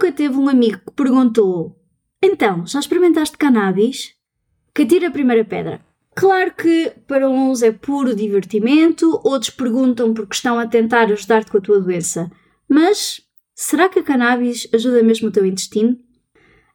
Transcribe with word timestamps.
Nunca 0.00 0.12
teve 0.12 0.34
um 0.38 0.48
amigo 0.48 0.78
que 0.78 0.92
perguntou 0.92 1.78
então, 2.22 2.66
já 2.66 2.80
experimentaste 2.80 3.36
cannabis? 3.36 4.14
Que 4.74 4.86
tira 4.86 5.08
a 5.08 5.10
primeira 5.10 5.44
pedra. 5.44 5.84
Claro 6.14 6.54
que 6.54 6.90
para 7.06 7.28
uns 7.28 7.60
é 7.60 7.70
puro 7.70 8.16
divertimento, 8.16 9.20
outros 9.22 9.50
perguntam 9.50 10.14
porque 10.14 10.34
estão 10.34 10.58
a 10.58 10.66
tentar 10.66 11.12
ajudar-te 11.12 11.50
com 11.50 11.58
a 11.58 11.60
tua 11.60 11.80
doença. 11.82 12.32
Mas 12.66 13.20
será 13.54 13.90
que 13.90 13.98
a 13.98 14.02
cannabis 14.02 14.66
ajuda 14.72 15.02
mesmo 15.02 15.28
o 15.28 15.30
teu 15.30 15.44
intestino? 15.44 15.98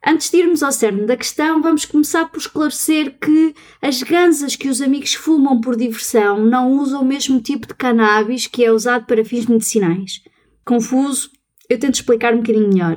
Antes 0.05 0.29
de 0.29 0.37
irmos 0.37 0.61
ao 0.61 0.71
cerne 0.71 1.07
da 1.07 1.17
questão, 1.17 1.63
vamos 1.63 1.83
começar 1.83 2.25
por 2.25 2.37
esclarecer 2.37 3.17
que 3.17 3.55
as 3.81 4.03
ganzas 4.03 4.55
que 4.55 4.69
os 4.69 4.81
amigos 4.81 5.15
fumam 5.15 5.59
por 5.59 5.75
diversão 5.75 6.45
não 6.45 6.73
usam 6.73 7.01
o 7.01 7.05
mesmo 7.05 7.41
tipo 7.41 7.65
de 7.65 7.73
cannabis 7.73 8.45
que 8.45 8.63
é 8.63 8.71
usado 8.71 9.07
para 9.07 9.25
fins 9.25 9.47
medicinais. 9.47 10.21
Confuso? 10.63 11.34
Eu 11.69 11.79
tento 11.79 11.95
explicar 11.95 12.33
um 12.33 12.37
bocadinho 12.37 12.69
melhor. 12.69 12.95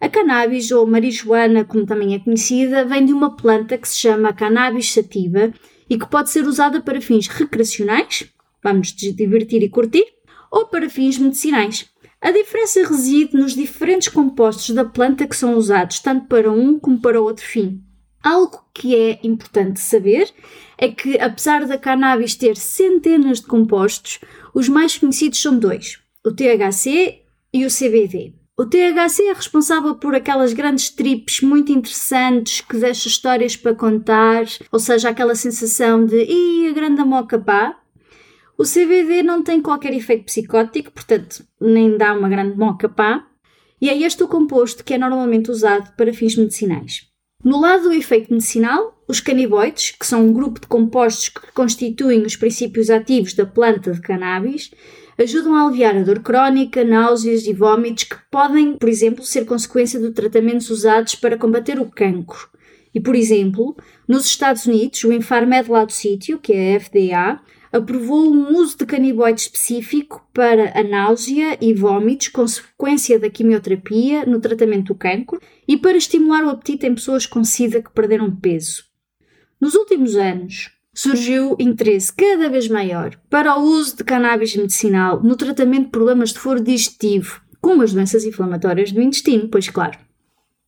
A 0.00 0.08
cannabis, 0.08 0.72
ou 0.72 0.86
marijuana, 0.86 1.64
como 1.64 1.86
também 1.86 2.14
é 2.14 2.18
conhecida, 2.18 2.84
vem 2.84 3.06
de 3.06 3.12
uma 3.12 3.36
planta 3.36 3.78
que 3.78 3.88
se 3.88 3.98
chama 3.98 4.32
cannabis 4.32 4.92
sativa 4.92 5.52
e 5.88 5.96
que 5.96 6.08
pode 6.08 6.30
ser 6.30 6.44
usada 6.44 6.80
para 6.80 7.00
fins 7.00 7.28
recreacionais, 7.28 8.26
vamos 8.62 8.88
divertir 8.92 9.62
e 9.62 9.68
curtir, 9.68 10.04
ou 10.50 10.66
para 10.66 10.90
fins 10.90 11.18
medicinais. 11.18 11.88
A 12.20 12.30
diferença 12.30 12.86
reside 12.86 13.36
nos 13.36 13.54
diferentes 13.54 14.08
compostos 14.08 14.74
da 14.74 14.84
planta 14.84 15.26
que 15.26 15.36
são 15.36 15.56
usados, 15.56 16.00
tanto 16.00 16.26
para 16.26 16.50
um 16.50 16.78
como 16.78 17.00
para 17.00 17.20
outro 17.20 17.44
fim. 17.44 17.80
Algo 18.22 18.64
que 18.72 18.94
é 18.94 19.18
importante 19.24 19.80
saber 19.80 20.30
é 20.78 20.88
que, 20.88 21.18
apesar 21.18 21.66
da 21.66 21.76
cannabis 21.76 22.34
ter 22.36 22.56
centenas 22.56 23.40
de 23.40 23.46
compostos, 23.46 24.20
os 24.54 24.68
mais 24.68 24.96
conhecidos 24.96 25.42
são 25.42 25.58
dois: 25.58 25.98
o 26.24 26.30
THC 26.30 27.21
e 27.52 27.64
o 27.64 27.68
CBD. 27.68 28.34
O 28.56 28.66
THC 28.66 29.28
é 29.28 29.32
responsável 29.32 29.94
por 29.94 30.14
aquelas 30.14 30.52
grandes 30.52 30.90
trips 30.90 31.40
muito 31.40 31.72
interessantes 31.72 32.60
que 32.60 32.76
deixa 32.76 33.08
histórias 33.08 33.56
para 33.56 33.74
contar, 33.74 34.44
ou 34.70 34.78
seja, 34.78 35.08
aquela 35.08 35.34
sensação 35.34 36.04
de 36.04 36.22
Ih, 36.22 36.68
a 36.68 36.72
grande 36.72 37.02
moca 37.02 37.38
pá. 37.38 37.78
O 38.58 38.64
CBD 38.64 39.22
não 39.22 39.42
tem 39.42 39.60
qualquer 39.60 39.94
efeito 39.94 40.26
psicótico, 40.26 40.92
portanto, 40.92 41.44
nem 41.60 41.96
dá 41.96 42.12
uma 42.12 42.28
grande 42.28 42.56
moca 42.56 42.88
pá. 42.88 43.26
E 43.80 43.88
é 43.88 43.98
este 43.98 44.22
o 44.22 44.28
composto 44.28 44.84
que 44.84 44.94
é 44.94 44.98
normalmente 44.98 45.50
usado 45.50 45.96
para 45.96 46.12
fins 46.12 46.36
medicinais. 46.36 47.08
No 47.42 47.60
lado 47.60 47.84
do 47.84 47.92
efeito 47.92 48.32
medicinal, 48.32 49.02
os 49.08 49.18
caniboides, 49.18 49.90
que 49.90 50.06
são 50.06 50.26
um 50.26 50.32
grupo 50.32 50.60
de 50.60 50.68
compostos 50.68 51.30
que 51.30 51.50
constituem 51.52 52.22
os 52.22 52.36
princípios 52.36 52.88
ativos 52.88 53.34
da 53.34 53.44
planta 53.44 53.92
de 53.92 54.00
cannabis, 54.00 54.70
ajudam 55.18 55.54
a 55.54 55.66
aliviar 55.66 55.96
a 55.96 56.02
dor 56.02 56.20
crónica, 56.20 56.84
náuseas 56.84 57.46
e 57.46 57.52
vômitos 57.52 58.04
que 58.04 58.16
podem, 58.30 58.76
por 58.76 58.88
exemplo, 58.88 59.24
ser 59.24 59.44
consequência 59.44 60.00
de 60.00 60.10
tratamentos 60.10 60.70
usados 60.70 61.14
para 61.14 61.36
combater 61.36 61.78
o 61.78 61.90
cancro. 61.90 62.50
E, 62.94 63.00
por 63.00 63.14
exemplo, 63.14 63.76
nos 64.06 64.26
Estados 64.26 64.66
Unidos, 64.66 65.02
o 65.04 65.12
Infarmed 65.12 65.66
sítio, 65.90 66.38
que 66.38 66.52
é 66.52 66.76
a 66.76 66.80
FDA, 66.80 67.40
aprovou 67.72 68.30
um 68.30 68.54
uso 68.54 68.76
de 68.76 68.84
caniboide 68.84 69.40
específico 69.40 70.28
para 70.34 70.78
a 70.78 70.82
náusea 70.82 71.56
e 71.58 71.72
vômitos 71.72 72.28
consequência 72.28 73.18
da 73.18 73.30
quimioterapia 73.30 74.26
no 74.26 74.40
tratamento 74.40 74.92
do 74.92 74.94
cancro 74.94 75.40
e 75.66 75.78
para 75.78 75.96
estimular 75.96 76.44
o 76.44 76.50
apetite 76.50 76.86
em 76.86 76.94
pessoas 76.94 77.24
com 77.24 77.42
SIDA 77.42 77.80
que 77.80 77.90
perderam 77.90 78.30
peso. 78.36 78.84
Nos 79.58 79.74
últimos 79.74 80.16
anos, 80.16 80.70
surgiu 80.94 81.56
interesse 81.58 82.12
cada 82.12 82.48
vez 82.48 82.68
maior 82.68 83.16
para 83.30 83.56
o 83.56 83.62
uso 83.62 83.96
de 83.96 84.04
cannabis 84.04 84.54
medicinal 84.54 85.22
no 85.22 85.36
tratamento 85.36 85.86
de 85.86 85.90
problemas 85.90 86.32
de 86.32 86.38
foro 86.38 86.60
digestivo, 86.60 87.40
como 87.60 87.82
as 87.82 87.92
doenças 87.92 88.24
inflamatórias 88.24 88.92
do 88.92 89.00
intestino, 89.00 89.48
pois 89.48 89.68
claro. 89.68 89.98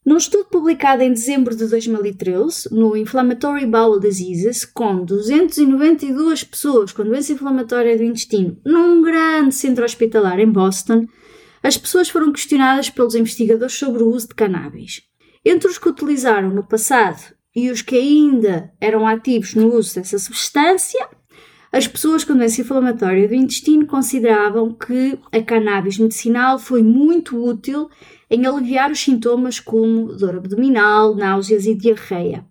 Num 0.04 0.18
estudo 0.18 0.44
publicado 0.44 1.02
em 1.02 1.10
dezembro 1.10 1.56
de 1.56 1.66
2013, 1.66 2.68
no 2.70 2.94
Inflammatory 2.94 3.64
Bowel 3.64 3.98
Diseases, 3.98 4.64
com 4.66 5.02
292 5.02 6.44
pessoas 6.44 6.92
com 6.92 7.04
doença 7.04 7.32
inflamatória 7.32 7.96
do 7.96 8.02
intestino 8.02 8.58
num 8.66 9.00
grande 9.00 9.54
centro 9.54 9.82
hospitalar 9.84 10.38
em 10.38 10.50
Boston, 10.50 11.06
as 11.62 11.78
pessoas 11.78 12.10
foram 12.10 12.30
questionadas 12.32 12.90
pelos 12.90 13.14
investigadores 13.14 13.74
sobre 13.74 14.02
o 14.02 14.10
uso 14.10 14.28
de 14.28 14.34
cannabis. 14.34 15.02
Entre 15.42 15.68
os 15.68 15.78
que 15.78 15.88
utilizaram 15.88 16.50
no 16.50 16.62
passado 16.62 17.33
e 17.54 17.70
os 17.70 17.82
que 17.82 17.96
ainda 17.96 18.72
eram 18.80 19.06
ativos 19.06 19.54
no 19.54 19.74
uso 19.74 19.94
dessa 19.94 20.18
substância, 20.18 21.08
as 21.70 21.88
pessoas 21.88 22.24
com 22.24 22.36
doença 22.36 22.60
inflamatória 22.60 23.26
do 23.26 23.34
intestino 23.34 23.86
consideravam 23.86 24.72
que 24.72 25.18
a 25.32 25.42
cannabis 25.42 25.98
medicinal 25.98 26.58
foi 26.58 26.82
muito 26.82 27.36
útil 27.42 27.88
em 28.30 28.46
aliviar 28.46 28.90
os 28.90 29.00
sintomas 29.00 29.58
como 29.58 30.12
dor 30.14 30.36
abdominal, 30.36 31.14
náuseas 31.14 31.66
e 31.66 31.74
diarreia. 31.74 32.44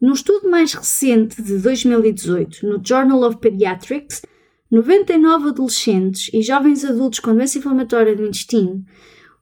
Num 0.00 0.14
estudo 0.14 0.50
mais 0.50 0.72
recente 0.72 1.42
de 1.42 1.58
2018, 1.58 2.66
no 2.66 2.80
Journal 2.82 3.22
of 3.22 3.36
Pediatrics, 3.36 4.22
99 4.70 5.48
adolescentes 5.48 6.30
e 6.32 6.40
jovens 6.40 6.84
adultos 6.84 7.20
com 7.20 7.34
doença 7.34 7.58
inflamatória 7.58 8.16
do 8.16 8.24
intestino 8.24 8.82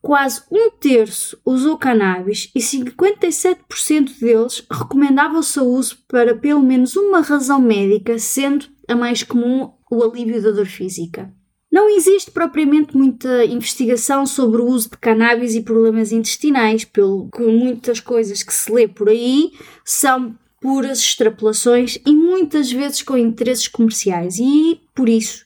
quase 0.01 0.43
um 0.51 0.71
terço 0.71 1.39
usou 1.45 1.77
cannabis 1.77 2.51
e 2.55 2.61
57% 2.61 4.19
deles 4.21 4.65
recomendavam 4.71 5.43
seu 5.43 5.65
uso 5.65 5.99
para 6.09 6.35
pelo 6.37 6.63
menos 6.63 6.97
uma 6.97 7.21
razão 7.21 7.61
médica, 7.61 8.19
sendo 8.19 8.67
a 8.87 8.95
mais 8.95 9.23
comum 9.23 9.73
o 9.91 10.03
alívio 10.03 10.43
da 10.43 10.51
dor 10.51 10.67
física. 10.67 11.33
Não 11.71 11.89
existe 11.91 12.31
propriamente 12.31 12.97
muita 12.97 13.45
investigação 13.45 14.25
sobre 14.25 14.63
o 14.63 14.67
uso 14.67 14.91
de 14.91 14.97
cannabis 14.97 15.55
e 15.55 15.61
problemas 15.61 16.13
intestinais, 16.13 16.85
pelo 16.85 17.29
que 17.31 17.43
muitas 17.43 18.01
coisas 18.01 18.43
que 18.43 18.55
se 18.55 18.73
lê 18.73 18.89
por 18.89 19.09
aí 19.09 19.53
são 19.85 20.35
puras 20.61 20.99
extrapolações 20.99 21.99
e 22.07 22.15
muitas 22.15 22.73
vezes 22.73 23.03
com 23.03 23.19
interesses 23.19 23.69
comerciais, 23.69 24.39
e 24.39 24.81
por 24.95 25.09
isso 25.09 25.45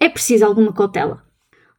é 0.00 0.08
preciso 0.08 0.44
alguma 0.44 0.72
cautela. 0.72 1.22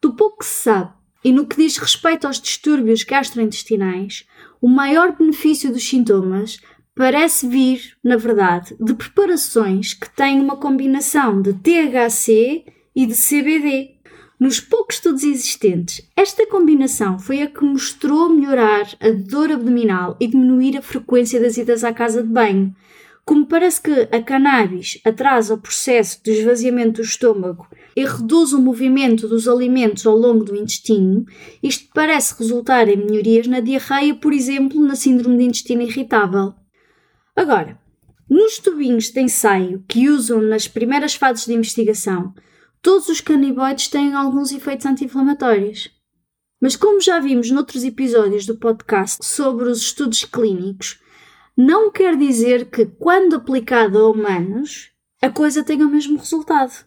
Do 0.02 0.16
pouco 0.16 0.40
que 0.40 0.46
se 0.46 0.64
sabe 0.64 0.94
e 1.25 1.31
no 1.31 1.47
que 1.47 1.58
diz 1.58 1.78
respeito 1.78 2.28
aos 2.28 2.40
distúrbios 2.40 3.02
gastrointestinais, 3.02 4.28
o 4.62 4.69
maior 4.69 5.18
benefício 5.18 5.74
dos 5.74 5.90
sintomas 5.90 6.59
parece 6.96 7.47
vir, 7.47 7.97
na 8.03 8.16
verdade, 8.16 8.75
de 8.80 8.94
preparações 8.94 9.96
que 9.96 10.08
têm 10.08 10.40
uma 10.40 10.56
combinação 10.56 11.41
de 11.41 11.52
THC 11.52 12.63
e 12.96 13.08
de 13.08 13.16
CBD. 13.16 13.96
Nos 14.40 14.59
poucos 14.59 14.97
estudos 14.97 15.24
existentes, 15.24 16.08
esta 16.16 16.46
combinação 16.46 17.18
foi 17.18 17.42
a 17.42 17.47
que 17.47 17.66
mostrou 17.66 18.30
melhorar 18.30 18.86
a 19.00 19.09
dor 19.09 19.52
abdominal 19.52 20.16
e 20.19 20.28
diminuir 20.28 20.78
a 20.78 20.81
frequência 20.84 21.42
das 21.42 21.57
idas 21.57 21.84
à 21.84 21.92
casa 21.92 22.22
de 22.22 22.30
banho. 22.30 22.75
Como 23.25 23.47
parece 23.47 23.81
que 23.81 24.07
a 24.12 24.22
cannabis 24.22 25.02
atrasa 25.03 25.56
o 25.56 25.57
processo 25.57 26.24
de 26.24 26.34
esvaziamento 26.34 27.02
do 27.02 27.02
estômago 27.02 27.68
e 27.95 28.03
reduz 28.06 28.51
o 28.51 28.61
movimento 28.61 29.28
dos 29.28 29.47
alimentos 29.47 30.06
ao 30.06 30.17
longo 30.17 30.44
do 30.44 30.56
intestino, 30.56 31.25
isto 31.63 31.89
parece 31.94 32.38
resultar 32.38 32.89
em 32.89 32.97
melhorias 32.97 33.47
na 33.47 33.62
diarreia, 33.62 34.13
por 34.13 34.33
exemplo, 34.33 34.81
na 34.81 34.95
síndrome 34.95 35.38
de 35.38 35.44
intestino 35.45 35.81
irritável. 35.81 36.53
Agora, 37.36 37.80
nos 38.30 38.59
tubinhos 38.59 39.12
de 39.12 39.21
ensaio 39.21 39.83
que 39.88 40.09
usam 40.09 40.42
nas 40.42 40.68
primeiras 40.68 41.15
fases 41.15 41.45
de 41.45 41.53
investigação, 41.53 42.33
todos 42.81 43.07
os 43.07 43.21
caniboides 43.21 43.88
têm 43.88 44.13
alguns 44.13 44.51
efeitos 44.51 44.86
anti-inflamatórios. 44.86 45.89
Mas 46.62 46.75
como 46.75 47.00
já 47.00 47.19
vimos 47.19 47.51
noutros 47.51 47.83
episódios 47.83 48.45
do 48.45 48.57
podcast 48.57 49.25
sobre 49.25 49.69
os 49.69 49.80
estudos 49.80 50.25
clínicos, 50.25 51.00
não 51.56 51.91
quer 51.91 52.18
dizer 52.18 52.69
que, 52.69 52.86
quando 52.86 53.36
aplicado 53.36 53.98
a 53.98 54.09
humanos, 54.09 54.91
a 55.21 55.30
coisa 55.30 55.63
tenha 55.63 55.86
o 55.86 55.89
mesmo 55.89 56.18
resultado. 56.18 56.86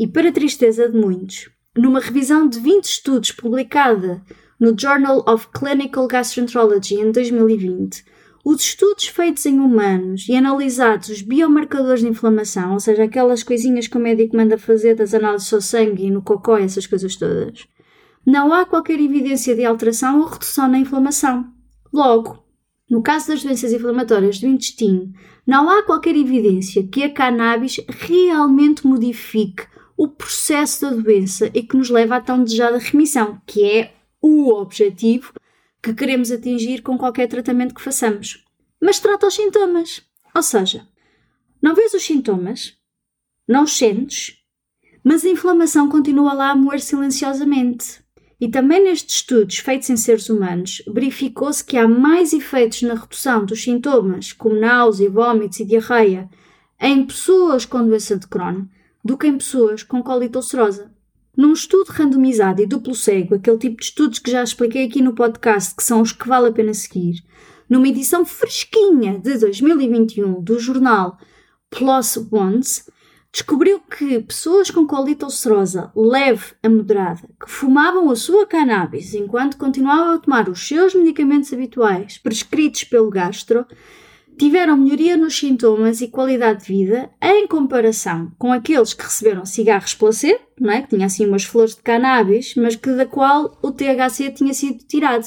E 0.00 0.06
para 0.06 0.32
tristeza 0.32 0.88
de 0.88 0.96
muitos, 0.96 1.50
numa 1.76 2.00
revisão 2.00 2.48
de 2.48 2.58
20 2.58 2.84
estudos 2.84 3.32
publicada 3.32 4.22
no 4.58 4.74
Journal 4.74 5.22
of 5.28 5.48
Clinical 5.52 6.06
Gastroenterology 6.06 6.94
em 6.94 7.12
2020, 7.12 8.02
os 8.42 8.62
estudos 8.62 9.08
feitos 9.08 9.44
em 9.44 9.60
humanos 9.60 10.26
e 10.26 10.34
analisados 10.34 11.10
os 11.10 11.20
biomarcadores 11.20 12.00
de 12.00 12.08
inflamação, 12.08 12.72
ou 12.72 12.80
seja, 12.80 13.04
aquelas 13.04 13.42
coisinhas 13.42 13.88
que 13.88 13.98
o 13.98 14.00
médico 14.00 14.34
manda 14.34 14.56
fazer 14.56 14.94
das 14.94 15.12
análises 15.12 15.52
ao 15.52 15.60
sangue 15.60 16.06
e 16.06 16.10
no 16.10 16.22
cocó, 16.22 16.56
essas 16.56 16.86
coisas 16.86 17.14
todas, 17.14 17.68
não 18.24 18.54
há 18.54 18.64
qualquer 18.64 18.98
evidência 18.98 19.54
de 19.54 19.66
alteração 19.66 20.20
ou 20.20 20.28
redução 20.28 20.66
na 20.66 20.78
inflamação. 20.78 21.44
Logo, 21.92 22.42
no 22.88 23.02
caso 23.02 23.28
das 23.28 23.42
doenças 23.42 23.70
inflamatórias 23.70 24.40
do 24.40 24.46
intestino, 24.46 25.12
não 25.46 25.68
há 25.68 25.82
qualquer 25.82 26.16
evidência 26.16 26.88
que 26.90 27.02
a 27.02 27.12
cannabis 27.12 27.84
realmente 27.86 28.86
modifique 28.86 29.68
o 30.00 30.08
processo 30.08 30.80
da 30.80 30.96
doença 30.96 31.50
e 31.52 31.62
que 31.62 31.76
nos 31.76 31.90
leva 31.90 32.16
à 32.16 32.20
tão 32.22 32.42
desejada 32.42 32.78
remissão, 32.78 33.38
que 33.46 33.62
é 33.62 33.92
o 34.18 34.48
objetivo 34.48 35.34
que 35.82 35.92
queremos 35.92 36.32
atingir 36.32 36.80
com 36.80 36.96
qualquer 36.96 37.28
tratamento 37.28 37.74
que 37.74 37.82
façamos. 37.82 38.42
Mas 38.80 38.98
trata 38.98 39.26
os 39.26 39.34
sintomas. 39.34 40.02
Ou 40.34 40.42
seja, 40.42 40.88
não 41.60 41.74
vês 41.74 41.92
os 41.92 42.02
sintomas, 42.02 42.78
não 43.46 43.64
os 43.64 43.76
sentes, 43.76 44.38
mas 45.04 45.22
a 45.22 45.28
inflamação 45.28 45.86
continua 45.90 46.32
lá 46.32 46.52
a 46.52 46.56
moer 46.56 46.80
silenciosamente. 46.80 48.02
E 48.40 48.48
também 48.48 48.82
nestes 48.82 49.16
estudos 49.16 49.58
feitos 49.58 49.90
em 49.90 49.98
seres 49.98 50.30
humanos, 50.30 50.82
verificou-se 50.88 51.62
que 51.62 51.76
há 51.76 51.86
mais 51.86 52.32
efeitos 52.32 52.80
na 52.80 52.94
redução 52.94 53.44
dos 53.44 53.62
sintomas, 53.62 54.32
como 54.32 54.58
náusea, 54.58 55.10
vômitos 55.10 55.60
e 55.60 55.64
diarreia, 55.66 56.26
em 56.80 57.04
pessoas 57.04 57.66
com 57.66 57.86
doença 57.86 58.16
de 58.16 58.26
Crohn 58.26 58.64
do 59.04 59.16
que 59.16 59.26
em 59.26 59.38
pessoas 59.38 59.82
com 59.82 60.02
colite 60.02 60.36
ulcerosa. 60.36 60.90
Num 61.36 61.52
estudo 61.52 61.90
randomizado 61.90 62.60
e 62.60 62.66
duplo 62.66 62.94
cego, 62.94 63.36
aquele 63.36 63.58
tipo 63.58 63.76
de 63.76 63.84
estudos 63.84 64.18
que 64.18 64.30
já 64.30 64.42
expliquei 64.42 64.86
aqui 64.86 65.00
no 65.00 65.14
podcast, 65.14 65.74
que 65.74 65.82
são 65.82 66.00
os 66.00 66.12
que 66.12 66.28
vale 66.28 66.48
a 66.48 66.52
pena 66.52 66.74
seguir, 66.74 67.22
numa 67.68 67.88
edição 67.88 68.26
fresquinha 68.26 69.18
de 69.18 69.38
2021 69.38 70.42
do 70.42 70.58
jornal 70.58 71.16
PLOS 71.70 72.16
ONES, 72.32 72.90
descobriu 73.32 73.78
que 73.80 74.20
pessoas 74.20 74.70
com 74.70 74.86
colite 74.86 75.24
ulcerosa 75.24 75.92
leve 75.94 76.52
a 76.62 76.68
moderada, 76.68 77.28
que 77.40 77.48
fumavam 77.48 78.10
a 78.10 78.16
sua 78.16 78.44
cannabis 78.44 79.14
enquanto 79.14 79.56
continuavam 79.56 80.14
a 80.14 80.18
tomar 80.18 80.48
os 80.48 80.66
seus 80.66 80.94
medicamentos 80.94 81.52
habituais 81.52 82.18
prescritos 82.18 82.84
pelo 82.84 83.08
gastro, 83.08 83.64
tiveram 84.40 84.74
melhoria 84.74 85.18
nos 85.18 85.38
sintomas 85.38 86.00
e 86.00 86.08
qualidade 86.08 86.64
de 86.64 86.72
vida 86.72 87.10
em 87.20 87.46
comparação 87.46 88.32
com 88.38 88.50
aqueles 88.50 88.94
que 88.94 89.02
receberam 89.02 89.44
cigarros 89.44 89.92
placebo, 89.92 90.40
não 90.58 90.72
é? 90.72 90.80
que 90.80 90.88
tinha 90.88 91.04
assim 91.04 91.26
umas 91.26 91.44
flores 91.44 91.76
de 91.76 91.82
cannabis, 91.82 92.54
mas 92.54 92.74
que 92.74 92.90
da 92.90 93.04
qual 93.04 93.58
o 93.60 93.70
THC 93.70 94.30
tinha 94.30 94.54
sido 94.54 94.78
tirado. 94.78 95.26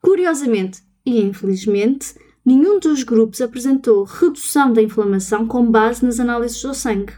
Curiosamente 0.00 0.80
e 1.04 1.20
infelizmente, 1.20 2.14
nenhum 2.46 2.78
dos 2.78 3.02
grupos 3.02 3.40
apresentou 3.40 4.04
redução 4.04 4.72
da 4.72 4.80
inflamação 4.80 5.44
com 5.44 5.68
base 5.68 6.04
nas 6.04 6.20
análises 6.20 6.62
do 6.62 6.72
sangue. 6.72 7.14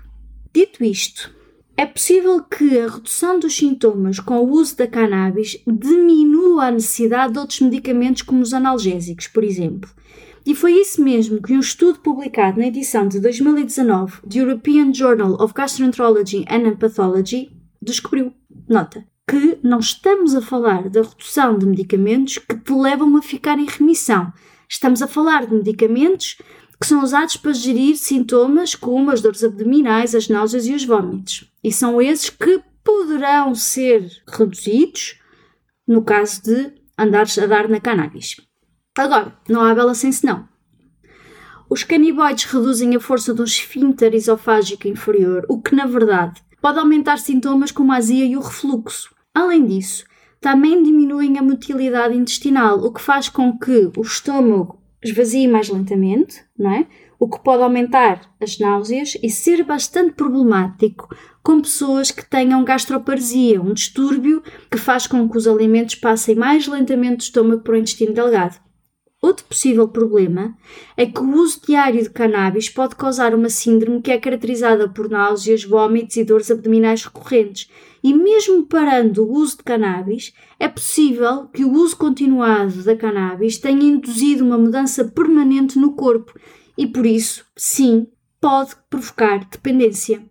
Dito 0.51 0.83
isto, 0.83 1.31
é 1.77 1.85
possível 1.85 2.43
que 2.43 2.79
a 2.79 2.89
redução 2.89 3.39
dos 3.39 3.55
sintomas 3.55 4.19
com 4.19 4.39
o 4.39 4.51
uso 4.51 4.79
da 4.79 4.87
cannabis 4.87 5.63
diminua 5.67 6.69
a 6.69 6.71
necessidade 6.71 7.35
de 7.35 7.39
outros 7.39 7.61
medicamentos, 7.61 8.23
como 8.23 8.41
os 8.41 8.55
analgésicos, 8.55 9.27
por 9.27 9.45
exemplo. 9.45 9.91
E 10.47 10.55
foi 10.55 10.73
isso 10.73 11.03
mesmo 11.03 11.41
que 11.41 11.55
um 11.55 11.61
estudo 11.61 12.01
publicado 12.01 12.59
na 12.59 12.67
edição 12.67 13.09
de 13.09 13.19
2019 13.19 14.21
do 14.27 14.37
European 14.37 14.93
Journal 14.93 15.33
of 15.41 15.55
Gastroenterology 15.55 16.45
and 16.51 16.77
Pathology 16.77 17.51
descobriu. 17.81 18.33
Nota 18.69 19.05
que 19.27 19.59
não 19.63 19.79
estamos 19.79 20.35
a 20.35 20.43
falar 20.43 20.91
da 20.91 21.03
redução 21.03 21.59
de 21.59 21.67
medicamentos 21.67 22.39
que 22.39 22.57
te 22.57 22.73
levam 22.73 23.17
a 23.17 23.23
ficar 23.23 23.59
em 23.59 23.67
remissão. 23.67 24.31
Estamos 24.69 25.01
a 25.01 25.07
falar 25.07 25.47
de 25.47 25.55
medicamentos 25.55 26.37
que 26.79 26.87
são 26.87 27.03
usados 27.03 27.37
para 27.37 27.53
gerir 27.53 27.97
sintomas 27.97 28.75
como 28.75 29.11
as 29.11 29.23
dores 29.23 29.43
abdominais, 29.43 30.15
as 30.15 30.29
náuseas 30.29 30.67
e 30.67 30.75
os 30.75 30.85
vômitos. 30.85 31.51
E 31.63 31.73
são 31.73 32.03
esses 32.03 32.29
que 32.29 32.63
poderão 32.83 33.55
ser 33.55 34.11
reduzidos 34.29 35.19
no 35.89 36.03
caso 36.03 36.43
de 36.43 36.73
andares 36.99 37.39
a 37.39 37.47
dar 37.47 37.69
na 37.69 37.81
cannabis. 37.81 38.37
Agora, 38.97 39.37
não 39.49 39.61
há 39.61 39.75
bela 39.75 39.95
sem 39.95 40.13
senão. 40.13 40.49
Os 41.69 41.83
caniboides 41.83 42.45
reduzem 42.45 42.95
a 42.95 43.01
força 43.01 43.35
do 43.35 43.43
esfíncter 43.43 44.15
esofágico 44.15 44.87
inferior, 44.87 45.45
o 45.49 45.61
que, 45.61 45.75
na 45.75 45.87
verdade, 45.87 46.41
pode 46.63 46.79
aumentar 46.79 47.19
sintomas 47.19 47.73
como 47.73 47.93
a 47.93 47.97
azia 47.97 48.25
e 48.25 48.37
o 48.37 48.41
refluxo. 48.41 49.13
Além 49.35 49.67
disso, 49.67 50.05
também 50.41 50.83
diminuem 50.83 51.39
a 51.39 51.43
motilidade 51.43 52.17
intestinal, 52.17 52.79
o 52.79 52.93
que 52.93 53.01
faz 53.01 53.29
com 53.29 53.59
que 53.59 53.91
o 53.97 54.03
estômago 54.03 54.81
esvazie 55.03 55.49
mais 55.49 55.69
lentamente, 55.69 56.45
não 56.57 56.71
é? 56.71 56.87
O 57.19 57.29
que 57.29 57.43
pode 57.43 57.63
aumentar 57.63 58.21
as 58.41 58.59
náuseas 58.59 59.17
e 59.23 59.29
ser 59.29 59.65
bastante 59.65 60.13
problemático 60.13 61.09
com 61.43 61.61
pessoas 61.61 62.11
que 62.11 62.25
tenham 62.25 62.65
gastroparesia, 62.65 63.61
um 63.61 63.73
distúrbio 63.73 64.43
que 64.71 64.79
faz 64.79 65.07
com 65.07 65.29
que 65.29 65.37
os 65.37 65.49
alimentos 65.49 65.97
passem 65.97 66.35
mais 66.37 66.69
lentamente 66.69 67.17
do 67.17 67.23
estômago 67.23 67.63
para 67.63 67.75
o 67.75 67.77
intestino 67.77 68.15
delgado. 68.15 68.63
Outro 69.25 69.47
possível 69.47 69.89
problema 69.89 70.55
é 70.99 71.07
que 71.07 71.19
o 71.19 71.37
uso 71.37 71.59
diário 71.67 72.03
de 72.03 72.11
cannabis 72.11 72.69
pode 72.69 72.95
causar 72.95 73.35
uma 73.35 73.49
síndrome 73.49 74.03
que 74.03 74.11
é 74.11 74.19
caracterizada 74.19 74.87
por 74.87 75.09
náuseas, 75.09 75.65
vômitos 75.65 76.19
e 76.19 76.25
dores 76.25 76.51
abdominais 76.51 77.03
recorrentes. 77.03 77.71
E 78.03 78.13
mesmo 78.13 78.67
parando 78.67 79.25
o 79.25 79.33
uso 79.33 79.57
de 79.57 79.63
cannabis, 79.63 80.35
é 80.61 80.69
possível 80.69 81.47
que 81.47 81.65
o 81.65 81.73
uso 81.73 81.97
continuado 81.97 82.83
da 82.83 82.95
cannabis 82.95 83.57
tenha 83.57 83.85
induzido 83.85 84.45
uma 84.45 84.59
mudança 84.59 85.07
permanente 85.07 85.79
no 85.79 85.93
corpo 85.93 86.39
e 86.77 86.87
por 86.87 87.07
isso, 87.07 87.47
sim, 87.57 88.07
pode 88.39 88.73
provocar 88.91 89.39
dependência. 89.47 90.23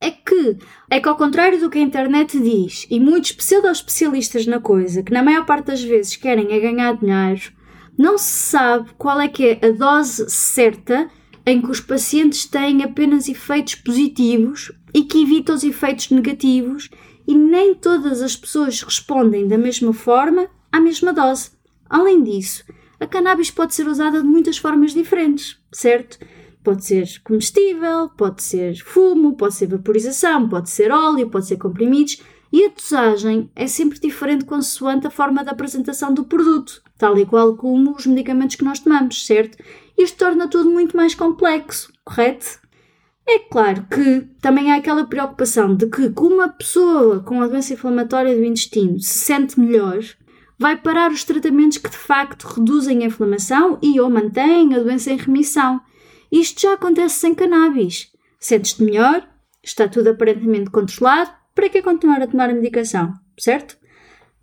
É 0.00 0.10
que, 0.10 0.56
é 0.90 0.98
que 0.98 1.08
ao 1.08 1.16
contrário 1.16 1.60
do 1.60 1.70
que 1.70 1.78
a 1.78 1.82
internet 1.82 2.40
diz, 2.40 2.88
e 2.90 2.98
muitos 2.98 3.30
pseudo-especialistas 3.30 4.48
na 4.48 4.58
coisa, 4.58 5.00
que 5.00 5.12
na 5.12 5.22
maior 5.22 5.46
parte 5.46 5.66
das 5.66 5.80
vezes 5.80 6.16
querem 6.16 6.52
é 6.52 6.58
ganhar 6.58 6.96
dinheiro, 6.96 7.61
não 7.96 8.16
se 8.16 8.30
sabe 8.30 8.90
qual 8.98 9.20
é 9.20 9.28
que 9.28 9.46
é 9.46 9.66
a 9.66 9.70
dose 9.70 10.28
certa 10.30 11.10
em 11.44 11.60
que 11.60 11.70
os 11.70 11.80
pacientes 11.80 12.46
têm 12.46 12.82
apenas 12.82 13.28
efeitos 13.28 13.74
positivos 13.74 14.72
e 14.94 15.02
que 15.02 15.22
evita 15.22 15.52
os 15.52 15.64
efeitos 15.64 16.10
negativos 16.10 16.88
e 17.26 17.34
nem 17.34 17.74
todas 17.74 18.22
as 18.22 18.36
pessoas 18.36 18.82
respondem 18.82 19.46
da 19.46 19.58
mesma 19.58 19.92
forma 19.92 20.48
à 20.70 20.80
mesma 20.80 21.12
dose. 21.12 21.50
Além 21.88 22.22
disso, 22.22 22.64
a 22.98 23.06
cannabis 23.06 23.50
pode 23.50 23.74
ser 23.74 23.86
usada 23.86 24.22
de 24.22 24.26
muitas 24.26 24.56
formas 24.56 24.94
diferentes, 24.94 25.58
certo? 25.72 26.18
Pode 26.62 26.84
ser 26.84 27.20
comestível, 27.24 28.08
pode 28.16 28.42
ser 28.42 28.76
fumo, 28.76 29.36
pode 29.36 29.54
ser 29.54 29.66
vaporização, 29.66 30.48
pode 30.48 30.70
ser 30.70 30.92
óleo, 30.92 31.28
pode 31.28 31.46
ser 31.46 31.56
comprimidos 31.56 32.22
e 32.52 32.66
a 32.66 32.68
dosagem 32.68 33.50
é 33.56 33.66
sempre 33.66 33.98
diferente 33.98 34.44
consoante 34.44 35.06
a 35.06 35.10
forma 35.10 35.42
da 35.42 35.52
apresentação 35.52 36.12
do 36.12 36.24
produto, 36.24 36.82
tal 36.98 37.18
e 37.18 37.24
qual 37.24 37.56
como 37.56 37.92
os 37.96 38.06
medicamentos 38.06 38.56
que 38.56 38.64
nós 38.64 38.78
tomamos, 38.78 39.24
certo? 39.24 39.56
Isto 39.96 40.18
torna 40.18 40.46
tudo 40.46 40.70
muito 40.70 40.96
mais 40.96 41.14
complexo, 41.14 41.90
correto? 42.04 42.60
É 43.26 43.38
claro 43.38 43.86
que 43.88 44.28
também 44.40 44.70
há 44.70 44.76
aquela 44.76 45.06
preocupação 45.06 45.74
de 45.74 45.86
que, 45.86 46.10
como 46.10 46.34
uma 46.34 46.48
pessoa 46.48 47.20
com 47.20 47.40
a 47.40 47.46
doença 47.46 47.72
inflamatória 47.72 48.36
do 48.36 48.44
intestino 48.44 49.00
se 49.00 49.20
sente 49.20 49.58
melhor, 49.58 50.00
vai 50.58 50.76
parar 50.76 51.10
os 51.10 51.24
tratamentos 51.24 51.78
que 51.78 51.88
de 51.88 51.96
facto 51.96 52.44
reduzem 52.44 53.02
a 53.02 53.06
inflamação 53.06 53.78
e 53.80 53.98
ou 54.00 54.10
mantêm 54.10 54.74
a 54.74 54.78
doença 54.80 55.10
em 55.10 55.16
remissão. 55.16 55.80
Isto 56.30 56.62
já 56.62 56.74
acontece 56.74 57.16
sem 57.16 57.34
cannabis. 57.34 58.12
Sentes-te 58.38 58.82
melhor, 58.82 59.26
está 59.62 59.88
tudo 59.88 60.10
aparentemente 60.10 60.70
controlado, 60.70 61.30
para 61.54 61.68
que 61.68 61.82
continuar 61.82 62.22
a 62.22 62.26
tomar 62.26 62.50
a 62.50 62.54
medicação, 62.54 63.12
certo? 63.38 63.76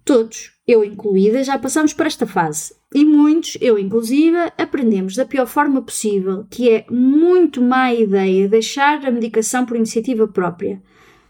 Todos, 0.05 0.51
eu 0.67 0.83
incluída, 0.83 1.43
já 1.43 1.57
passamos 1.57 1.93
por 1.93 2.07
esta 2.07 2.25
fase. 2.25 2.73
E 2.93 3.05
muitos, 3.05 3.57
eu 3.61 3.77
inclusive, 3.77 4.37
aprendemos 4.57 5.15
da 5.15 5.25
pior 5.25 5.45
forma 5.45 5.81
possível, 5.81 6.45
que 6.49 6.69
é 6.69 6.85
muito 6.89 7.61
má 7.61 7.93
ideia 7.93 8.49
deixar 8.49 9.05
a 9.05 9.11
medicação 9.11 9.65
por 9.65 9.77
iniciativa 9.77 10.27
própria. 10.27 10.81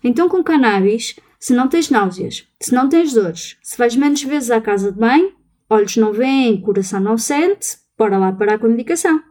Então, 0.04 0.30
com 0.30 0.44
cannabis, 0.44 1.16
se 1.40 1.54
não 1.54 1.68
tens 1.68 1.90
náuseas, 1.90 2.48
se 2.62 2.74
não 2.74 2.88
tens 2.88 3.14
dores, 3.14 3.58
se 3.62 3.78
vais 3.78 3.96
menos 3.96 4.24
vezes 4.24 4.52
à 4.52 4.62
casa 4.62 4.92
de 4.92 5.00
banho, 5.00 5.34
olhos 5.70 5.98
não 5.98 6.14
veem, 6.14 6.62
coração 6.62 7.00
não 7.00 7.18
sente, 7.18 7.78
bora 7.98 8.18
lá 8.18 8.32
parar 8.32 8.60
com 8.60 8.68
a 8.68 8.70
medicação. 8.70 9.22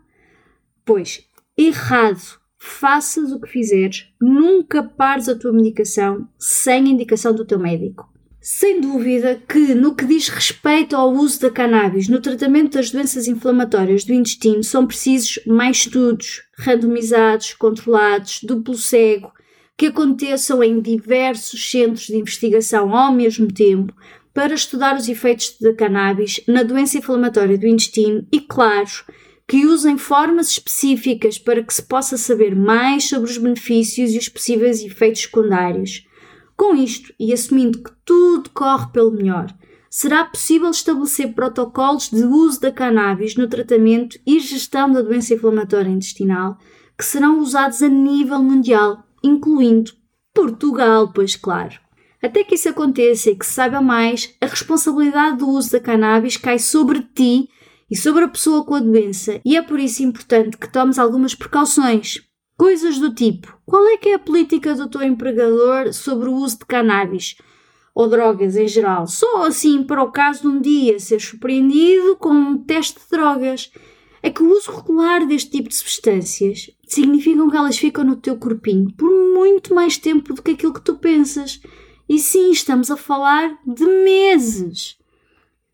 Pois, 0.85 1.23
errado 1.57 2.39
faças 2.59 3.33
o 3.33 3.41
que 3.41 3.49
fizeres, 3.49 4.07
nunca 4.21 4.83
pares 4.83 5.29
a 5.29 5.39
tua 5.39 5.53
medicação 5.53 6.29
sem 6.39 6.89
indicação 6.89 7.33
do 7.33 7.45
teu 7.45 7.59
médico. 7.59 8.09
Sem 8.41 8.81
dúvida 8.81 9.41
que, 9.49 9.75
no 9.75 9.95
que 9.95 10.05
diz 10.05 10.29
respeito 10.29 10.97
ao 10.97 11.13
uso 11.13 11.41
da 11.41 11.51
cannabis 11.51 12.09
no 12.09 12.21
tratamento 12.21 12.75
das 12.75 12.91
doenças 12.91 13.27
inflamatórias 13.27 14.05
do 14.05 14.13
intestino, 14.13 14.63
são 14.63 14.87
precisos 14.87 15.41
mais 15.47 15.79
estudos 15.79 16.43
randomizados, 16.57 17.53
controlados, 17.55 18.41
duplo 18.43 18.75
cego, 18.75 19.33
que 19.77 19.87
aconteçam 19.87 20.63
em 20.63 20.81
diversos 20.81 21.71
centros 21.71 22.07
de 22.07 22.17
investigação 22.17 22.95
ao 22.97 23.13
mesmo 23.13 23.53
tempo, 23.53 23.93
para 24.33 24.55
estudar 24.55 24.97
os 24.97 25.09
efeitos 25.09 25.57
da 25.61 25.75
cannabis 25.75 26.41
na 26.47 26.63
doença 26.63 26.97
inflamatória 26.97 27.59
do 27.59 27.67
intestino 27.67 28.25
e, 28.33 28.41
claro, 28.41 28.89
que 29.49 29.65
usem 29.65 29.97
formas 29.97 30.51
específicas 30.51 31.39
para 31.39 31.63
que 31.63 31.73
se 31.73 31.83
possa 31.83 32.19
saber 32.19 32.55
mais 32.55 33.09
sobre 33.09 33.31
os 33.31 33.39
benefícios 33.39 34.11
e 34.13 34.19
os 34.19 34.29
possíveis 34.29 34.83
efeitos 34.83 35.23
secundários. 35.23 36.07
Com 36.55 36.77
isto, 36.77 37.15
e 37.19 37.33
assumindo 37.33 37.83
que 37.83 37.91
tudo 38.05 38.51
corre 38.51 38.89
pelo 38.93 39.11
melhor, 39.11 39.47
será 39.89 40.23
possível 40.25 40.71
estabelecer 40.71 41.33
protocolos 41.33 42.11
de 42.11 42.25
uso 42.25 42.61
da 42.61 42.71
cannabis 42.71 43.37
no 43.37 43.49
tratamento 43.49 44.19
e 44.27 44.39
gestão 44.39 44.93
da 44.93 45.01
doença 45.01 45.33
inflamatória 45.33 45.89
intestinal 45.89 46.59
que 46.99 47.05
serão 47.05 47.39
usados 47.39 47.81
a 47.81 47.89
nível 47.89 48.43
mundial, 48.43 49.05
incluindo 49.23 49.93
Portugal, 50.35 51.11
pois 51.15 51.37
claro. 51.37 51.79
Até 52.21 52.43
que 52.43 52.57
isso 52.57 52.69
aconteça 52.69 53.31
e 53.31 53.37
que 53.37 53.47
se 53.47 53.53
saiba 53.53 53.81
mais, 53.81 54.35
a 54.41 54.47
responsabilidade 54.47 55.39
do 55.39 55.49
uso 55.49 55.71
da 55.71 55.81
cannabis 55.81 56.37
cai 56.37 56.59
sobre 56.59 57.01
ti 57.15 57.49
e 57.91 57.97
sobre 57.97 58.25
a 58.25 58.29
pessoa 58.29 58.65
com 58.65 58.75
a 58.75 58.81
doença, 58.81 59.41
e 59.45 59.57
é 59.57 59.63
por 59.63 59.81
isso 59.81 60.03
importante 60.03 60.57
que 60.57 60.71
tomes 60.71 60.99
algumas 60.99 61.35
precauções. 61.35 62.23
Coisas 62.57 62.99
do 62.99 63.15
tipo: 63.15 63.57
qual 63.65 63.87
é 63.87 63.97
que 63.97 64.09
é 64.09 64.15
a 64.15 64.19
política 64.19 64.75
do 64.75 64.89
teu 64.89 65.03
empregador 65.03 65.93
sobre 65.93 66.29
o 66.29 66.35
uso 66.35 66.59
de 66.59 66.67
cannabis? 66.67 67.37
Ou 67.95 68.09
drogas 68.09 68.57
em 68.57 68.69
geral, 68.69 69.07
só 69.07 69.47
assim 69.47 69.83
para 69.83 70.03
o 70.03 70.13
caso 70.13 70.43
de 70.43 70.49
um 70.49 70.61
dia 70.61 70.99
ser 70.99 71.21
surpreendido 71.21 72.17
com 72.17 72.31
um 72.31 72.59
teste 72.59 72.99
de 72.99 73.09
drogas. 73.11 73.73
É 74.21 74.31
que 74.31 74.43
o 74.43 74.51
uso 74.51 74.73
regular 74.73 75.25
deste 75.27 75.51
tipo 75.51 75.69
de 75.69 75.77
substâncias 75.77 76.71
significa 76.85 77.49
que 77.49 77.57
elas 77.57 77.79
ficam 77.79 78.03
no 78.03 78.17
teu 78.17 78.37
corpinho 78.37 78.93
por 78.97 79.09
muito 79.09 79.73
mais 79.73 79.97
tempo 79.97 80.35
do 80.35 80.43
que 80.43 80.51
aquilo 80.51 80.75
que 80.75 80.81
tu 80.81 80.97
pensas. 80.97 81.61
E 82.09 82.19
sim, 82.19 82.51
estamos 82.51 82.91
a 82.91 82.97
falar 82.97 83.57
de 83.65 83.87
meses. 83.87 84.98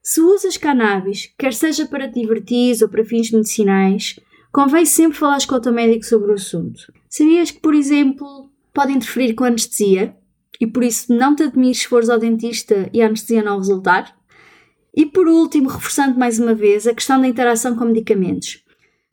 Se 0.07 0.21
usas 0.21 0.59
cannabis, 0.59 1.33
quer 1.39 1.55
seja 1.55 1.87
para 1.87 2.07
te 2.07 2.21
divertir 2.21 2.77
ou 2.83 2.89
para 2.91 3.07
fins 3.07 3.31
medicinais, 3.31 4.21
convém 4.53 4.85
sempre 4.85 5.17
falar 5.17 5.39
com 5.47 5.55
o 5.55 5.61
teu 5.61 5.73
médico 5.73 6.05
sobre 6.05 6.31
o 6.31 6.35
assunto. 6.35 6.93
Sabias 7.09 7.51
que, 7.51 7.59
por 7.59 7.75
exemplo, 7.75 8.51
pode 8.75 8.93
interferir 8.93 9.33
com 9.33 9.45
a 9.45 9.47
anestesia 9.47 10.15
e 10.61 10.67
por 10.67 10.85
isso 10.85 11.11
não 11.11 11.35
te 11.35 11.45
admires 11.45 11.79
se 11.79 11.89
fores 11.89 12.11
ao 12.11 12.19
dentista 12.19 12.91
e 12.93 13.01
a 13.01 13.07
anestesia 13.07 13.43
não 13.43 13.57
resultar? 13.57 14.15
E 14.95 15.07
por 15.07 15.27
último, 15.27 15.71
reforçando 15.71 16.19
mais 16.19 16.39
uma 16.39 16.55
vez 16.55 16.87
a 16.87 16.93
questão 16.93 17.19
da 17.19 17.27
interação 17.27 17.75
com 17.75 17.87
medicamentos. 17.87 18.63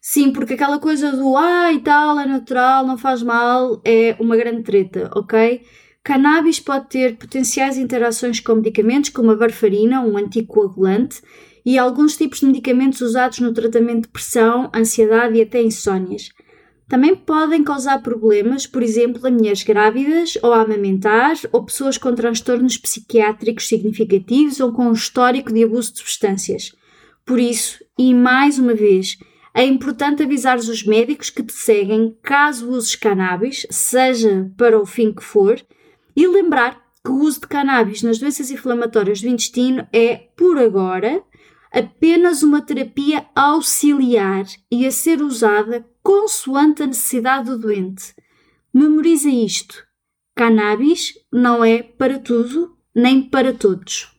Sim, 0.01 0.33
porque 0.33 0.55
aquela 0.55 0.77
coisa 0.77 1.13
do 1.13 1.38
ah 1.38 1.71
e 1.71 1.79
tal, 1.79 2.19
é 2.19 2.25
natural, 2.25 2.86
não 2.86 2.98
faz 2.98 3.24
mal, 3.24 3.81
é 3.86 4.17
uma 4.19 4.36
grande 4.36 4.63
treta, 4.63 5.10
ok? 5.15 5.62
Cannabis 6.03 6.60
pode 6.60 6.89
ter 6.89 7.15
potenciais 7.17 7.77
interações 7.77 8.39
com 8.39 8.55
medicamentos, 8.55 9.12
como 9.12 9.31
a 9.31 9.36
varfarina, 9.36 10.01
um 10.01 10.17
anticoagulante, 10.17 11.22
e 11.63 11.77
alguns 11.77 12.17
tipos 12.17 12.39
de 12.39 12.48
medicamentos 12.48 13.01
usados 13.01 13.39
no 13.39 13.53
tratamento 13.53 14.03
de 14.03 14.10
pressão, 14.10 14.72
ansiedade 14.74 15.38
e 15.38 15.41
até 15.43 15.62
insónias. 15.62 16.29
Também 16.89 17.15
podem 17.15 17.63
causar 17.63 18.01
problemas, 18.01 18.65
por 18.65 18.81
exemplo, 18.81 19.25
a 19.25 19.31
mulheres 19.31 19.63
grávidas 19.63 20.38
ou 20.41 20.51
a 20.51 20.62
amamentar, 20.62 21.36
ou 21.51 21.63
pessoas 21.63 21.98
com 21.98 22.13
transtornos 22.13 22.77
psiquiátricos 22.77 23.67
significativos 23.67 24.60
ou 24.60 24.74
com 24.74 24.88
um 24.88 24.93
histórico 24.93 25.53
de 25.53 25.63
abuso 25.63 25.93
de 25.93 26.00
substâncias. 26.00 26.75
Por 27.24 27.39
isso, 27.39 27.77
e 27.98 28.13
mais 28.13 28.58
uma 28.58 28.74
vez, 28.74 29.17
é 29.53 29.63
importante 29.63 30.24
avisar 30.24 30.58
os 30.58 30.84
médicos 30.84 31.29
que 31.29 31.43
te 31.43 31.53
seguem 31.53 32.17
caso 32.24 32.70
uses 32.70 32.96
cannabis, 32.96 33.65
seja 33.70 34.51
para 34.58 34.77
o 34.77 34.86
fim 34.86 35.13
que 35.13 35.24
for, 35.24 35.62
e 36.15 36.27
lembrar 36.27 36.82
que 37.03 37.12
o 37.12 37.20
uso 37.22 37.41
de 37.41 37.48
cannabis 37.48 38.03
nas 38.03 38.20
doenças 38.20 38.51
inflamatórias 38.51 39.22
do 39.22 39.27
intestino 39.27 39.88
é, 39.91 40.15
por 40.36 40.58
agora, 40.58 41.24
apenas 41.72 42.44
uma 42.44 42.62
terapia 42.62 43.25
auxiliar 43.36 44.46
e 44.72 44.86
a 44.86 44.91
ser 44.91 45.22
usada 45.22 45.86
consoante 46.03 46.84
a 46.84 46.88
necessidade 46.88 47.46
do 47.46 47.58
doente. 47.58 48.13
Memoriza 48.74 49.30
isto: 49.30 49.84
cannabis 50.36 51.13
não 51.32 51.63
é 51.63 51.82
para 51.82 52.20
tudo 52.20 52.77
nem 52.94 53.22
para 53.22 53.53
todos. 53.53 54.10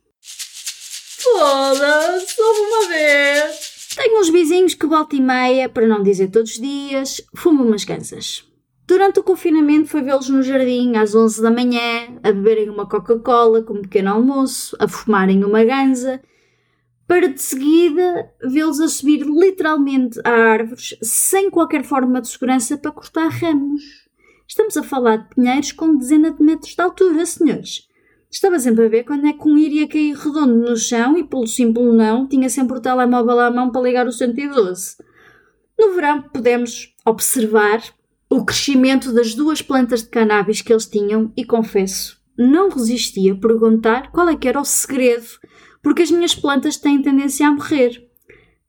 Foda-se, 1.23 2.41
uma 2.41 2.87
vez! 2.87 3.73
Tenho 3.95 4.19
uns 4.19 4.29
vizinhos 4.29 4.73
que 4.73 4.87
volta 4.87 5.15
e 5.15 5.21
meia, 5.21 5.69
para 5.69 5.87
não 5.87 6.01
dizer 6.03 6.29
todos 6.31 6.51
os 6.51 6.59
dias, 6.59 7.21
fumam 7.35 7.67
umas 7.67 7.83
gansas. 7.83 8.43
Durante 8.85 9.19
o 9.19 9.23
confinamento 9.23 9.87
foi 9.87 10.01
vê-los 10.01 10.29
no 10.29 10.43
jardim 10.43 10.97
às 10.97 11.15
11 11.15 11.41
da 11.41 11.49
manhã, 11.49 12.19
a 12.21 12.31
beberem 12.31 12.69
uma 12.69 12.87
Coca-Cola 12.87 13.63
com 13.63 13.75
um 13.75 13.81
pequeno 13.81 14.11
almoço, 14.11 14.75
a 14.79 14.87
fumarem 14.87 15.43
uma 15.43 15.63
ganza 15.63 16.21
para 17.07 17.27
de 17.27 17.41
seguida 17.41 18.31
vê-los 18.41 18.79
a 18.79 18.87
subir 18.87 19.23
literalmente 19.23 20.19
a 20.23 20.31
árvores 20.31 20.97
sem 21.01 21.49
qualquer 21.49 21.83
forma 21.83 22.21
de 22.21 22.27
segurança 22.27 22.77
para 22.77 22.91
cortar 22.91 23.27
ramos. 23.29 23.83
Estamos 24.47 24.75
a 24.77 24.83
falar 24.83 25.17
de 25.17 25.35
pinheiros 25.35 25.71
com 25.71 25.95
dezenas 25.95 26.35
de 26.35 26.43
metros 26.43 26.75
de 26.75 26.81
altura, 26.81 27.25
senhores. 27.25 27.87
Estava 28.31 28.57
sempre 28.59 28.85
a 28.85 28.89
ver 28.89 29.03
quando 29.03 29.27
é 29.27 29.33
que 29.33 29.47
um 29.47 29.57
iria 29.57 29.87
cair 29.87 30.15
redondo 30.15 30.55
no 30.55 30.75
chão 30.75 31.17
e, 31.17 31.23
pelo 31.23 31.45
simples 31.45 31.93
não, 31.93 32.27
tinha 32.27 32.49
sempre 32.49 32.77
o 32.77 32.81
telemóvel 32.81 33.39
à 33.39 33.51
mão 33.51 33.71
para 33.71 33.81
ligar 33.81 34.07
o 34.07 34.11
112. 34.11 34.97
No 35.77 35.93
verão 35.93 36.21
podemos 36.21 36.95
observar 37.05 37.81
o 38.35 38.45
crescimento 38.45 39.13
das 39.13 39.33
duas 39.33 39.61
plantas 39.61 40.03
de 40.03 40.09
cannabis 40.09 40.61
que 40.61 40.73
eles 40.73 40.85
tinham 40.85 41.31
e 41.37 41.45
confesso, 41.45 42.17
não 42.37 42.69
resisti 42.69 43.29
a 43.29 43.35
perguntar 43.35 44.11
qual 44.11 44.27
é 44.27 44.35
que 44.35 44.47
era 44.47 44.59
o 44.59 44.65
segredo 44.65 45.27
porque 45.83 46.01
as 46.01 46.09
minhas 46.09 46.33
plantas 46.33 46.77
têm 46.77 47.01
tendência 47.01 47.45
a 47.45 47.51
morrer. 47.51 48.07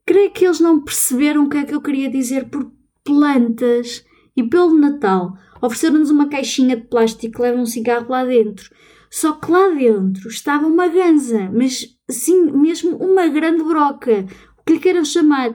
Creio 0.04 0.32
que 0.32 0.44
eles 0.44 0.58
não 0.58 0.82
perceberam 0.82 1.44
o 1.44 1.48
que 1.48 1.56
é 1.56 1.64
que 1.64 1.74
eu 1.74 1.80
queria 1.80 2.10
dizer 2.10 2.50
por 2.50 2.70
plantas. 3.04 4.04
E 4.36 4.42
pelo 4.42 4.76
Natal 4.76 5.38
ofereceram-nos 5.62 6.10
uma 6.10 6.28
caixinha 6.28 6.76
de 6.76 6.82
plástico 6.82 7.36
que 7.36 7.42
leva 7.42 7.60
um 7.60 7.64
cigarro 7.64 8.10
lá 8.10 8.24
dentro. 8.24 8.68
Só 9.08 9.32
que 9.32 9.50
lá 9.50 9.68
dentro 9.68 10.28
estava 10.28 10.66
uma 10.66 10.88
ganza, 10.88 11.48
mas 11.54 11.96
sim, 12.10 12.50
mesmo 12.50 12.96
uma 12.96 13.28
grande 13.28 13.62
broca, 13.62 14.26
o 14.58 14.64
que 14.64 14.72
lhe 14.72 14.80
queiram 14.80 15.04
chamar. 15.04 15.54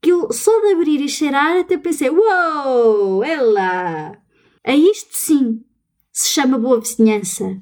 Que 0.00 0.10
eu 0.10 0.32
só 0.32 0.60
de 0.60 0.72
abrir 0.72 1.00
e 1.00 1.08
cheirar 1.08 1.58
até 1.58 1.76
pensei: 1.76 2.10
Uou, 2.10 3.24
é 3.24 3.40
lá! 3.40 4.18
A 4.64 4.74
isto 4.74 5.16
sim 5.16 5.64
se 6.12 6.28
chama 6.28 6.58
boa 6.58 6.80
vizinhança. 6.80 7.60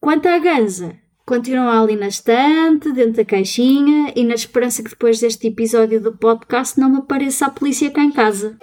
Quanto 0.00 0.26
à 0.26 0.38
ganza, 0.38 0.96
Continua 1.28 1.82
ali 1.82 1.94
na 1.94 2.08
estante, 2.08 2.90
dentro 2.90 3.18
da 3.18 3.24
caixinha 3.24 4.14
e 4.16 4.24
na 4.24 4.34
esperança 4.34 4.82
que 4.82 4.88
depois 4.88 5.20
deste 5.20 5.48
episódio 5.48 6.00
do 6.00 6.16
podcast 6.16 6.80
não 6.80 6.88
me 6.88 6.96
apareça 6.96 7.44
a 7.44 7.50
polícia 7.50 7.90
cá 7.90 8.02
em 8.02 8.10
casa. 8.10 8.56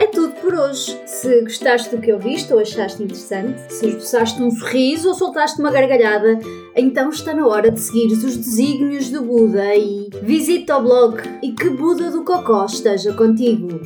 É 0.00 0.06
tudo 0.08 0.32
por 0.40 0.52
hoje. 0.52 1.00
Se 1.20 1.40
gostaste 1.42 1.90
do 1.90 2.00
que 2.00 2.12
ouviste 2.12 2.52
ou 2.52 2.60
achaste 2.60 3.02
interessante, 3.02 3.60
se 3.72 3.88
esboçaste 3.88 4.40
um 4.40 4.52
sorriso 4.52 5.08
ou 5.08 5.14
soltaste 5.16 5.58
uma 5.58 5.72
gargalhada, 5.72 6.38
então 6.76 7.10
está 7.10 7.34
na 7.34 7.44
hora 7.44 7.72
de 7.72 7.80
seguir 7.80 8.06
os 8.06 8.36
desígnios 8.36 9.10
do 9.10 9.22
Buda 9.22 9.74
e 9.74 10.08
visita 10.22 10.78
o 10.78 10.82
blog 10.84 11.20
e 11.42 11.50
que 11.50 11.70
Buda 11.70 12.12
do 12.12 12.22
Cocó 12.22 12.66
esteja 12.66 13.12
contigo. 13.14 13.80